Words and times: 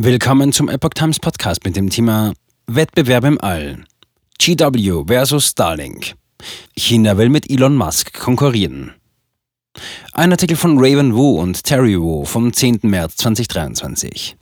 Willkommen 0.00 0.52
zum 0.52 0.68
Epoch 0.68 0.90
Times 0.90 1.18
Podcast 1.18 1.64
mit 1.64 1.74
dem 1.74 1.90
Thema 1.90 2.32
Wettbewerb 2.68 3.24
im 3.24 3.40
All. 3.40 3.82
GW 4.38 5.02
versus 5.08 5.48
Starlink. 5.48 6.14
China 6.76 7.18
will 7.18 7.28
mit 7.28 7.50
Elon 7.50 7.74
Musk 7.74 8.12
konkurrieren. 8.12 8.92
Ein 10.12 10.30
Artikel 10.30 10.56
von 10.56 10.78
Raven 10.78 11.16
Wu 11.16 11.40
und 11.40 11.64
Terry 11.64 12.00
Wu 12.00 12.24
vom 12.24 12.52
10. 12.52 12.78
März 12.82 13.16
2023. 13.16 14.36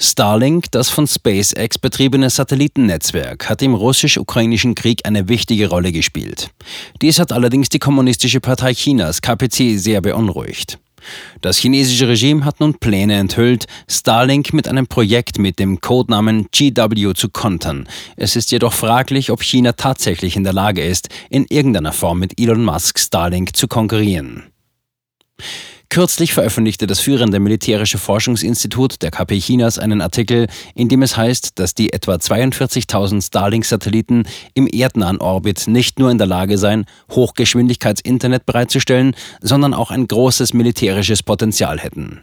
Starlink, 0.00 0.70
das 0.70 0.90
von 0.90 1.08
SpaceX 1.08 1.76
betriebene 1.78 2.30
Satellitennetzwerk, 2.30 3.50
hat 3.50 3.62
im 3.62 3.74
russisch-ukrainischen 3.74 4.76
Krieg 4.76 5.06
eine 5.06 5.26
wichtige 5.26 5.70
Rolle 5.70 5.90
gespielt. 5.90 6.50
Dies 7.02 7.18
hat 7.18 7.32
allerdings 7.32 7.68
die 7.68 7.80
Kommunistische 7.80 8.38
Partei 8.38 8.74
Chinas 8.74 9.20
KPC 9.22 9.76
sehr 9.76 10.00
beunruhigt. 10.00 10.78
Das 11.40 11.58
chinesische 11.58 12.08
Regime 12.08 12.44
hat 12.44 12.60
nun 12.60 12.74
Pläne 12.78 13.16
enthüllt, 13.16 13.66
Starlink 13.88 14.52
mit 14.52 14.68
einem 14.68 14.86
Projekt 14.86 15.38
mit 15.38 15.58
dem 15.58 15.80
Codenamen 15.80 16.48
GW 16.52 17.14
zu 17.14 17.28
kontern. 17.28 17.88
Es 18.16 18.36
ist 18.36 18.50
jedoch 18.50 18.72
fraglich, 18.72 19.30
ob 19.30 19.42
China 19.42 19.72
tatsächlich 19.72 20.36
in 20.36 20.44
der 20.44 20.52
Lage 20.52 20.84
ist, 20.84 21.08
in 21.30 21.46
irgendeiner 21.48 21.92
Form 21.92 22.18
mit 22.18 22.40
Elon 22.40 22.64
Musk 22.64 22.98
Starlink 22.98 23.56
zu 23.56 23.68
konkurrieren. 23.68 24.44
Kürzlich 25.90 26.34
veröffentlichte 26.34 26.86
das 26.86 27.00
führende 27.00 27.40
militärische 27.40 27.96
Forschungsinstitut 27.96 29.00
der 29.00 29.10
KP 29.10 29.38
Chinas 29.40 29.78
einen 29.78 30.02
Artikel, 30.02 30.46
in 30.74 30.88
dem 30.88 31.00
es 31.00 31.16
heißt, 31.16 31.58
dass 31.58 31.74
die 31.74 31.94
etwa 31.94 32.16
42.000 32.16 33.26
Starlink-Satelliten 33.26 34.24
im 34.52 34.66
erdnahen 34.66 35.18
Orbit 35.18 35.66
nicht 35.66 35.98
nur 35.98 36.10
in 36.10 36.18
der 36.18 36.26
Lage 36.26 36.58
seien, 36.58 36.84
Hochgeschwindigkeitsinternet 37.10 38.44
bereitzustellen, 38.44 39.16
sondern 39.40 39.72
auch 39.72 39.90
ein 39.90 40.06
großes 40.06 40.52
militärisches 40.52 41.22
Potenzial 41.22 41.78
hätten. 41.78 42.22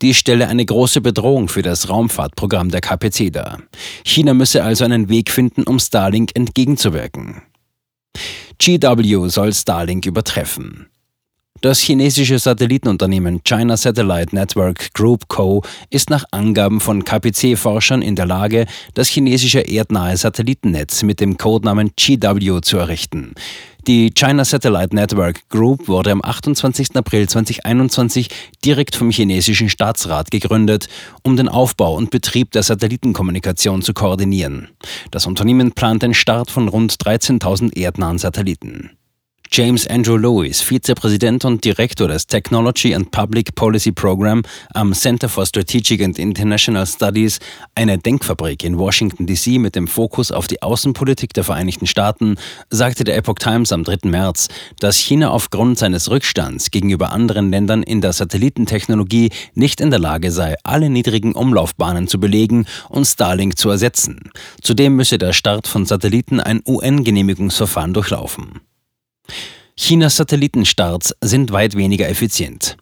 Dies 0.00 0.16
stelle 0.16 0.48
eine 0.48 0.64
große 0.64 1.02
Bedrohung 1.02 1.48
für 1.48 1.62
das 1.62 1.90
Raumfahrtprogramm 1.90 2.70
der 2.70 2.80
KPC 2.80 3.30
dar. 3.30 3.58
China 4.04 4.32
müsse 4.32 4.64
also 4.64 4.84
einen 4.84 5.10
Weg 5.10 5.30
finden, 5.30 5.64
um 5.64 5.78
Starlink 5.78 6.30
entgegenzuwirken. 6.34 7.42
GW 8.58 9.28
soll 9.28 9.52
Starlink 9.52 10.06
übertreffen. 10.06 10.86
Das 11.62 11.78
chinesische 11.78 12.40
Satellitenunternehmen 12.40 13.44
China 13.44 13.76
Satellite 13.76 14.34
Network 14.34 14.92
Group 14.94 15.28
Co. 15.28 15.62
ist 15.90 16.10
nach 16.10 16.24
Angaben 16.32 16.80
von 16.80 17.04
KPC-Forschern 17.04 18.02
in 18.02 18.16
der 18.16 18.26
Lage, 18.26 18.66
das 18.94 19.06
chinesische 19.06 19.60
erdnahe 19.60 20.16
Satellitennetz 20.16 21.04
mit 21.04 21.20
dem 21.20 21.36
Codenamen 21.36 21.92
GW 21.96 22.62
zu 22.62 22.78
errichten. 22.78 23.34
Die 23.86 24.10
China 24.10 24.44
Satellite 24.44 24.92
Network 24.92 25.48
Group 25.50 25.86
wurde 25.86 26.10
am 26.10 26.20
28. 26.24 26.96
April 26.96 27.28
2021 27.28 28.28
direkt 28.64 28.96
vom 28.96 29.12
chinesischen 29.12 29.68
Staatsrat 29.68 30.32
gegründet, 30.32 30.88
um 31.22 31.36
den 31.36 31.48
Aufbau 31.48 31.94
und 31.94 32.10
Betrieb 32.10 32.50
der 32.50 32.64
Satellitenkommunikation 32.64 33.82
zu 33.82 33.94
koordinieren. 33.94 34.66
Das 35.12 35.26
Unternehmen 35.26 35.70
plant 35.70 36.02
den 36.02 36.14
Start 36.14 36.50
von 36.50 36.66
rund 36.66 36.94
13.000 36.94 37.76
erdnahen 37.76 38.18
Satelliten. 38.18 38.90
James 39.54 39.86
Andrew 39.86 40.16
Lewis, 40.16 40.62
Vizepräsident 40.62 41.44
und 41.44 41.62
Direktor 41.62 42.08
des 42.08 42.26
Technology 42.26 42.94
and 42.94 43.10
Public 43.10 43.54
Policy 43.54 43.92
Program 43.92 44.40
am 44.72 44.94
Center 44.94 45.28
for 45.28 45.44
Strategic 45.44 46.02
and 46.02 46.18
International 46.18 46.86
Studies, 46.86 47.38
eine 47.74 47.98
Denkfabrik 47.98 48.64
in 48.64 48.78
Washington, 48.78 49.26
D.C. 49.26 49.58
mit 49.58 49.76
dem 49.76 49.88
Fokus 49.88 50.32
auf 50.32 50.46
die 50.46 50.62
Außenpolitik 50.62 51.34
der 51.34 51.44
Vereinigten 51.44 51.86
Staaten, 51.86 52.36
sagte 52.70 53.04
der 53.04 53.18
Epoch 53.18 53.34
Times 53.34 53.72
am 53.72 53.84
3. 53.84 54.08
März, 54.08 54.48
dass 54.80 54.96
China 54.96 55.28
aufgrund 55.28 55.78
seines 55.78 56.10
Rückstands 56.10 56.70
gegenüber 56.70 57.12
anderen 57.12 57.50
Ländern 57.50 57.82
in 57.82 58.00
der 58.00 58.14
Satellitentechnologie 58.14 59.28
nicht 59.52 59.82
in 59.82 59.90
der 59.90 60.00
Lage 60.00 60.30
sei, 60.30 60.56
alle 60.64 60.88
niedrigen 60.88 61.32
Umlaufbahnen 61.32 62.08
zu 62.08 62.18
belegen 62.18 62.64
und 62.88 63.04
Starlink 63.04 63.58
zu 63.58 63.68
ersetzen. 63.68 64.30
Zudem 64.62 64.96
müsse 64.96 65.18
der 65.18 65.34
Start 65.34 65.68
von 65.68 65.84
Satelliten 65.84 66.40
ein 66.40 66.62
UN-Genehmigungsverfahren 66.66 67.92
durchlaufen. 67.92 68.62
Chinas 69.76 70.16
Satellitenstarts 70.16 71.14
sind 71.20 71.50
weit 71.50 71.76
weniger 71.76 72.08
effizient. 72.08 72.76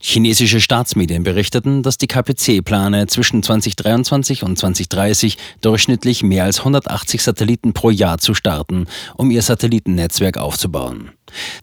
Chinesische 0.00 0.60
Staatsmedien 0.60 1.22
berichteten, 1.22 1.82
dass 1.82 1.96
die 1.96 2.06
KPC 2.06 2.62
plane, 2.64 3.06
zwischen 3.06 3.42
2023 3.42 4.42
und 4.42 4.58
2030 4.58 5.38
durchschnittlich 5.60 6.22
mehr 6.22 6.44
als 6.44 6.58
180 6.58 7.22
Satelliten 7.22 7.72
pro 7.72 7.90
Jahr 7.90 8.18
zu 8.18 8.34
starten, 8.34 8.86
um 9.16 9.30
ihr 9.30 9.42
Satellitennetzwerk 9.42 10.38
aufzubauen. 10.38 11.10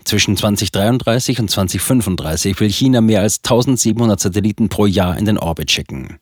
Zwischen 0.04 0.36
2033 0.36 1.40
und 1.40 1.52
2035 1.52 2.60
will 2.60 2.70
China 2.70 3.02
mehr 3.02 3.22
als 3.22 3.38
1700 3.44 4.20
Satelliten 4.20 4.70
pro 4.70 4.86
Jahr 4.86 5.18
in 5.18 5.26
den 5.26 5.38
Orbit 5.38 5.72
schicken. 5.72 6.20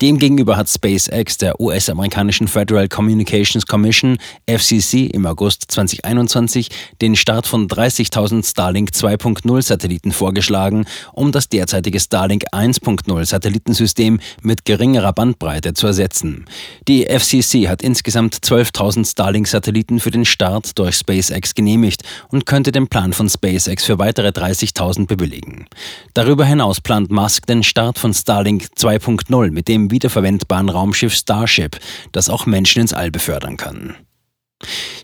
Demgegenüber 0.00 0.56
hat 0.56 0.68
SpaceX 0.68 1.38
der 1.38 1.60
US-amerikanischen 1.60 2.46
Federal 2.46 2.86
Communications 2.88 3.66
Commission 3.66 4.18
FCC 4.48 5.06
im 5.06 5.26
August 5.26 5.64
2021 5.72 6.68
den 7.02 7.16
Start 7.16 7.48
von 7.48 7.66
30.000 7.66 8.48
Starlink 8.48 8.90
2.0 8.90 9.62
Satelliten 9.62 10.12
vorgeschlagen, 10.12 10.86
um 11.12 11.32
das 11.32 11.48
derzeitige 11.48 11.98
Starlink 11.98 12.44
1.0 12.52 13.24
Satellitensystem 13.24 14.20
mit 14.42 14.64
geringerer 14.64 15.12
Bandbreite 15.12 15.74
zu 15.74 15.88
ersetzen. 15.88 16.44
Die 16.86 17.06
FCC 17.06 17.68
hat 17.68 17.82
insgesamt 17.82 18.36
12.000 18.36 19.10
Starlink-Satelliten 19.10 19.98
für 19.98 20.12
den 20.12 20.24
Start 20.24 20.78
durch 20.78 20.94
SpaceX 20.94 21.54
genehmigt 21.54 22.02
und 22.28 22.46
könnte 22.46 22.70
den 22.70 22.86
Plan 22.86 23.12
von 23.12 23.28
SpaceX 23.28 23.84
für 23.84 23.98
weitere 23.98 24.28
30.000 24.28 25.06
bewilligen. 25.06 25.66
Darüber 26.14 26.44
hinaus 26.44 26.80
plant 26.80 27.10
Musk 27.10 27.46
den 27.46 27.64
Start 27.64 27.98
von 27.98 28.14
Starlink 28.14 28.68
2.0 28.76 29.37
mit 29.46 29.68
dem 29.68 29.90
wiederverwendbaren 29.90 30.68
Raumschiff 30.68 31.14
Starship, 31.14 31.78
das 32.12 32.28
auch 32.28 32.46
Menschen 32.46 32.82
ins 32.82 32.92
All 32.92 33.10
befördern 33.10 33.56
kann. 33.56 33.94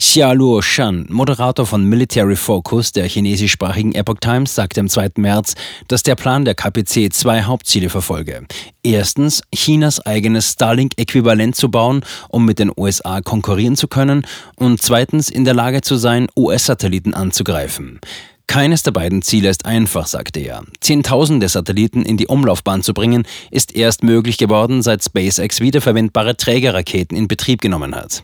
Xia 0.00 0.32
Luo 0.32 0.60
Shan, 0.62 1.06
Moderator 1.10 1.64
von 1.64 1.84
Military 1.84 2.34
Focus 2.34 2.90
der 2.90 3.06
chinesischsprachigen 3.06 3.94
Epoch 3.94 4.18
Times, 4.20 4.54
sagte 4.54 4.80
am 4.80 4.88
2. 4.88 5.12
März, 5.16 5.54
dass 5.86 6.02
der 6.02 6.16
Plan 6.16 6.44
der 6.44 6.56
KPC 6.56 7.12
zwei 7.12 7.42
Hauptziele 7.42 7.88
verfolge. 7.88 8.46
Erstens, 8.82 9.42
Chinas 9.54 10.04
eigenes 10.04 10.50
Starlink-Äquivalent 10.52 11.54
zu 11.54 11.70
bauen, 11.70 12.04
um 12.28 12.44
mit 12.44 12.58
den 12.58 12.72
USA 12.76 13.20
konkurrieren 13.20 13.76
zu 13.76 13.86
können, 13.86 14.26
und 14.56 14.82
zweitens 14.82 15.28
in 15.28 15.44
der 15.44 15.54
Lage 15.54 15.82
zu 15.82 15.96
sein, 15.96 16.26
US-Satelliten 16.36 17.14
anzugreifen. 17.14 18.00
Keines 18.46 18.82
der 18.82 18.90
beiden 18.92 19.22
Ziele 19.22 19.48
ist 19.48 19.64
einfach, 19.64 20.06
sagte 20.06 20.40
er. 20.40 20.62
Zehntausende 20.80 21.48
Satelliten 21.48 22.04
in 22.04 22.16
die 22.16 22.26
Umlaufbahn 22.26 22.82
zu 22.82 22.92
bringen, 22.94 23.26
ist 23.50 23.74
erst 23.74 24.02
möglich 24.02 24.38
geworden, 24.38 24.82
seit 24.82 25.02
SpaceX 25.02 25.60
wiederverwendbare 25.60 26.36
Trägerraketen 26.36 27.16
in 27.16 27.26
Betrieb 27.26 27.60
genommen 27.60 27.94
hat. 27.94 28.22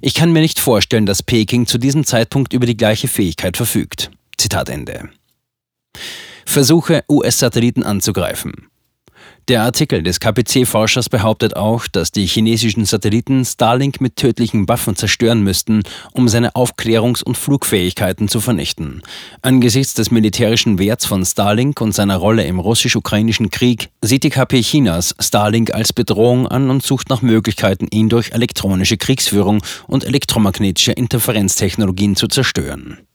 Ich 0.00 0.14
kann 0.14 0.32
mir 0.32 0.40
nicht 0.40 0.60
vorstellen, 0.60 1.06
dass 1.06 1.22
Peking 1.22 1.66
zu 1.66 1.78
diesem 1.78 2.06
Zeitpunkt 2.06 2.52
über 2.52 2.66
die 2.66 2.76
gleiche 2.76 3.08
Fähigkeit 3.08 3.56
verfügt. 3.56 4.10
Zitat 4.38 4.68
Ende. 4.68 5.08
Versuche, 6.44 7.04
US-Satelliten 7.10 7.82
anzugreifen. 7.82 8.68
Der 9.48 9.62
Artikel 9.62 10.02
des 10.02 10.18
KPC-Forschers 10.18 11.08
behauptet 11.08 11.54
auch, 11.54 11.86
dass 11.86 12.10
die 12.10 12.26
chinesischen 12.26 12.84
Satelliten 12.84 13.44
Starlink 13.44 14.00
mit 14.00 14.16
tödlichen 14.16 14.68
Waffen 14.68 14.96
zerstören 14.96 15.44
müssten, 15.44 15.84
um 16.10 16.28
seine 16.28 16.56
Aufklärungs- 16.56 17.22
und 17.22 17.38
Flugfähigkeiten 17.38 18.26
zu 18.26 18.40
vernichten. 18.40 19.02
Angesichts 19.42 19.94
des 19.94 20.10
militärischen 20.10 20.80
Werts 20.80 21.06
von 21.06 21.24
Starlink 21.24 21.80
und 21.80 21.92
seiner 21.92 22.16
Rolle 22.16 22.44
im 22.44 22.58
russisch-ukrainischen 22.58 23.52
Krieg 23.52 23.90
sieht 24.02 24.24
die 24.24 24.30
KP 24.30 24.62
Chinas 24.62 25.14
Starlink 25.20 25.72
als 25.72 25.92
Bedrohung 25.92 26.48
an 26.48 26.68
und 26.68 26.82
sucht 26.82 27.08
nach 27.08 27.22
Möglichkeiten, 27.22 27.86
ihn 27.92 28.08
durch 28.08 28.32
elektronische 28.32 28.96
Kriegsführung 28.96 29.62
und 29.86 30.02
elektromagnetische 30.02 30.90
Interferenztechnologien 30.90 32.16
zu 32.16 32.26
zerstören. 32.26 33.05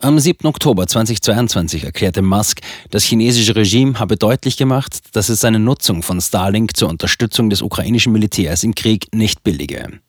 Am 0.00 0.18
7. 0.18 0.46
Oktober 0.46 0.86
2022 0.86 1.84
erklärte 1.84 2.22
Musk, 2.22 2.60
das 2.90 3.04
chinesische 3.04 3.54
Regime 3.54 4.00
habe 4.00 4.16
deutlich 4.16 4.56
gemacht, 4.56 4.98
dass 5.12 5.28
es 5.28 5.40
seine 5.40 5.60
Nutzung 5.60 6.02
von 6.02 6.20
Starlink 6.20 6.76
zur 6.76 6.88
Unterstützung 6.88 7.50
des 7.50 7.62
ukrainischen 7.62 8.12
Militärs 8.12 8.64
im 8.64 8.74
Krieg 8.74 9.06
nicht 9.14 9.44
billige. 9.44 10.00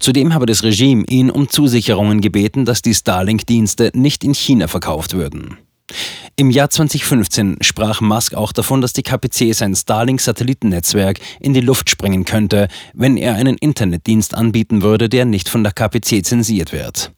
Zudem 0.00 0.32
habe 0.32 0.46
das 0.46 0.62
Regime 0.62 1.04
ihn 1.08 1.30
um 1.30 1.50
Zusicherungen 1.50 2.22
gebeten, 2.22 2.64
dass 2.64 2.80
die 2.80 2.94
Starlink-Dienste 2.94 3.90
nicht 3.94 4.24
in 4.24 4.34
China 4.34 4.68
verkauft 4.68 5.12
würden. 5.12 5.58
Im 6.36 6.50
Jahr 6.50 6.70
2015 6.70 7.58
sprach 7.60 8.00
Musk 8.00 8.32
auch 8.32 8.52
davon, 8.52 8.80
dass 8.80 8.94
die 8.94 9.02
KPC 9.02 9.52
sein 9.54 9.74
Starlink-Satellitennetzwerk 9.74 11.18
in 11.40 11.52
die 11.52 11.60
Luft 11.60 11.90
sprengen 11.90 12.24
könnte, 12.24 12.68
wenn 12.94 13.18
er 13.18 13.34
einen 13.34 13.58
Internetdienst 13.58 14.34
anbieten 14.34 14.80
würde, 14.80 15.10
der 15.10 15.26
nicht 15.26 15.50
von 15.50 15.62
der 15.62 15.72
KPC 15.72 16.24
zensiert 16.24 16.72
wird. 16.72 17.12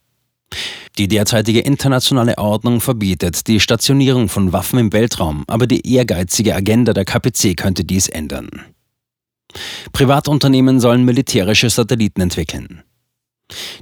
Die 0.96 1.08
derzeitige 1.08 1.60
internationale 1.60 2.38
Ordnung 2.38 2.80
verbietet 2.80 3.48
die 3.48 3.58
Stationierung 3.58 4.28
von 4.28 4.52
Waffen 4.52 4.78
im 4.78 4.92
Weltraum, 4.92 5.44
aber 5.48 5.66
die 5.66 5.92
ehrgeizige 5.92 6.54
Agenda 6.54 6.92
der 6.92 7.04
KPC 7.04 7.56
könnte 7.56 7.84
dies 7.84 8.08
ändern. 8.08 8.48
Privatunternehmen 9.92 10.80
sollen 10.80 11.04
militärische 11.04 11.70
Satelliten 11.70 12.20
entwickeln. 12.20 12.82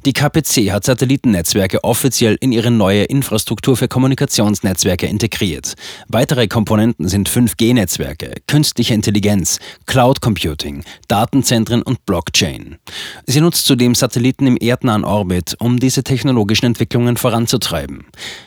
Die 0.05 0.13
KPC 0.13 0.73
hat 0.73 0.85
Satellitennetzwerke 0.85 1.85
offiziell 1.85 2.37
in 2.41 2.51
ihre 2.51 2.73
neue 2.73 3.05
Infrastruktur 3.05 3.77
für 3.77 3.87
Kommunikationsnetzwerke 3.87 5.07
integriert. 5.07 5.75
Weitere 6.09 6.49
Komponenten 6.49 7.07
sind 7.07 7.31
5G-Netzwerke, 7.31 8.35
künstliche 8.49 8.95
Intelligenz, 8.95 9.61
Cloud 9.87 10.21
Computing, 10.21 10.83
Datenzentren 11.07 11.83
und 11.83 12.05
Blockchain. 12.05 12.79
Sie 13.27 13.41
nutzt 13.41 13.67
zudem 13.67 13.95
Satelliten 13.95 14.49
im 14.49 14.57
erdnahen 14.57 15.05
Orbit, 15.05 15.55
um 15.61 15.79
diese 15.79 16.03
technologischen 16.03 16.67
Entwicklungen 16.67 17.17
voranzutreiben. 17.17 18.07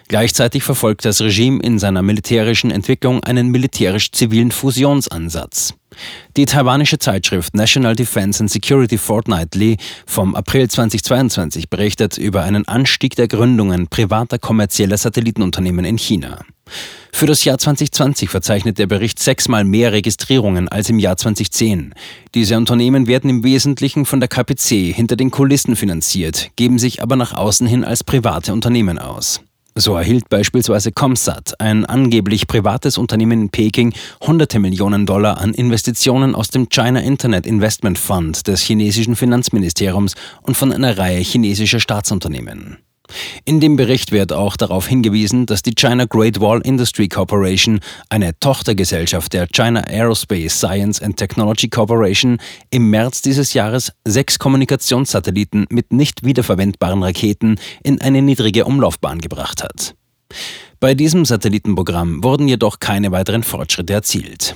Gleichzeitig 0.09 0.63
verfolgt 0.63 1.06
das 1.06 1.21
Regime 1.21 1.61
in 1.63 1.79
seiner 1.79 2.01
militärischen 2.01 2.71
Entwicklung 2.71 3.23
einen 3.23 3.47
militärisch-zivilen 3.47 4.51
Fusionsansatz. 4.51 5.73
Die 6.37 6.45
taiwanische 6.45 6.99
Zeitschrift 6.99 7.55
National 7.55 7.95
Defense 7.95 8.41
and 8.41 8.51
Security 8.51 8.97
Fortnightly 8.97 9.77
vom 10.05 10.35
April 10.35 10.69
2022 10.69 11.69
berichtet 11.69 12.17
über 12.17 12.43
einen 12.43 12.67
Anstieg 12.67 13.15
der 13.15 13.27
Gründungen 13.27 13.87
privater 13.87 14.37
kommerzieller 14.37 14.97
Satellitenunternehmen 14.97 15.85
in 15.85 15.97
China. 15.97 16.43
Für 17.13 17.27
das 17.27 17.45
Jahr 17.45 17.57
2020 17.57 18.29
verzeichnet 18.29 18.77
der 18.77 18.87
Bericht 18.87 19.19
sechsmal 19.19 19.63
mehr 19.63 19.93
Registrierungen 19.93 20.67
als 20.67 20.89
im 20.89 20.99
Jahr 20.99 21.15
2010. 21.15 21.93
Diese 22.33 22.57
Unternehmen 22.57 23.07
werden 23.07 23.29
im 23.29 23.43
Wesentlichen 23.43 24.05
von 24.05 24.19
der 24.19 24.27
KPC 24.27 24.93
hinter 24.93 25.15
den 25.15 25.31
Kulissen 25.31 25.77
finanziert, 25.77 26.49
geben 26.57 26.79
sich 26.79 27.01
aber 27.01 27.15
nach 27.15 27.33
außen 27.33 27.67
hin 27.67 27.85
als 27.85 28.03
private 28.03 28.51
Unternehmen 28.51 28.99
aus. 28.99 29.41
So 29.77 29.98
erhielt 29.98 30.30
beispielsweise 30.30 30.94
Comsat, 30.94 31.60
ein 31.60 31.86
angeblich 31.86 32.48
privates 32.48 32.98
Unternehmen 32.98 33.42
in 33.42 33.50
Peking, 33.50 33.94
hunderte 34.22 34.57
Millionen 34.57 35.06
Dollar 35.06 35.38
an 35.39 35.54
Investitionen 35.54 36.33
aus 36.33 36.48
dem 36.48 36.69
China 36.69 37.01
Internet 37.01 37.45
Investment 37.45 38.00
Fund 38.00 38.48
des 38.48 38.62
chinesischen 38.62 39.18
Finanzministeriums 39.18 40.16
und 40.44 40.56
von 40.56 40.72
einer 40.72 40.98
Reihe 40.98 41.19
chinesischer 41.19 41.81
Staatsunternehmen. 41.81 42.77
In 43.46 43.60
dem 43.60 43.75
Bericht 43.75 44.12
wird 44.12 44.34
auch 44.34 44.57
darauf 44.57 44.88
hingewiesen, 44.88 45.46
dass 45.46 45.62
die 45.62 45.75
China 45.75 46.06
Great 46.06 46.40
Wall 46.40 46.62
Industry 46.62 47.07
Corporation, 47.07 47.80
eine 48.10 48.38
Tochtergesellschaft 48.40 49.34
der 49.34 49.48
China 49.48 49.81
Aerospace 49.81 50.57
Science 50.57 51.02
and 51.02 51.18
Technology 51.18 51.69
Corporation, 51.69 52.40
im 52.72 52.90
März 52.90 53.22
dieses 53.22 53.54
Jahres 53.54 53.92
sechs 54.06 54.40
Kommunikationssatelliten 54.40 55.68
mit 55.69 55.94
nicht 55.94 56.25
wiederverwendbaren 56.25 57.04
Raketen 57.04 57.60
in 57.84 58.02
eine 58.02 58.22
niedrige 58.22 58.66
Umlaufbahn 58.66 59.19
gebracht 59.19 59.63
hat. 59.63 59.96
Bei 60.80 60.94
diesem 60.94 61.25
Satellitenprogramm 61.25 62.24
wurden 62.24 62.48
jedoch 62.48 62.80
keine 62.80 63.12
weiteren 63.12 63.44
Fortschritte 63.44 63.94
erzielt. 63.94 64.56